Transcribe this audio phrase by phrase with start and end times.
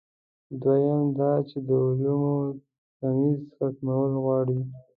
[0.61, 2.35] دویم دا چې د علومو
[2.99, 4.59] تمیز ختمول غواړي.